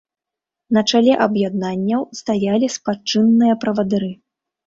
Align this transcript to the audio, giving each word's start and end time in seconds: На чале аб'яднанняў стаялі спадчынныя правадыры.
На 0.75 0.81
чале 0.93 1.13
аб'яднанняў 1.25 2.01
стаялі 2.21 2.71
спадчынныя 2.77 3.53
правадыры. 3.65 4.09